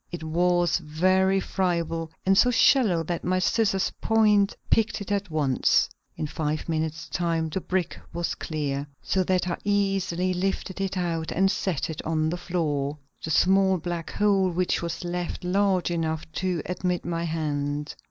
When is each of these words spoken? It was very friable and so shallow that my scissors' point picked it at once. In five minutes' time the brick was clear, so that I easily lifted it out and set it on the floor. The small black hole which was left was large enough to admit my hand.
It 0.11 0.23
was 0.23 0.79
very 0.79 1.39
friable 1.39 2.09
and 2.25 2.35
so 2.35 2.49
shallow 2.49 3.03
that 3.03 3.23
my 3.23 3.37
scissors' 3.37 3.91
point 4.01 4.57
picked 4.71 4.99
it 4.99 5.11
at 5.11 5.29
once. 5.29 5.87
In 6.17 6.25
five 6.25 6.67
minutes' 6.67 7.07
time 7.07 7.49
the 7.49 7.61
brick 7.61 7.99
was 8.11 8.33
clear, 8.33 8.87
so 9.03 9.23
that 9.23 9.47
I 9.47 9.59
easily 9.63 10.33
lifted 10.33 10.81
it 10.81 10.97
out 10.97 11.31
and 11.31 11.51
set 11.51 11.87
it 11.87 12.01
on 12.03 12.31
the 12.31 12.35
floor. 12.37 12.97
The 13.23 13.29
small 13.29 13.77
black 13.77 14.09
hole 14.13 14.49
which 14.49 14.81
was 14.81 15.03
left 15.03 15.43
was 15.43 15.53
large 15.53 15.91
enough 15.91 16.23
to 16.31 16.63
admit 16.65 17.05
my 17.05 17.25
hand. 17.25 17.93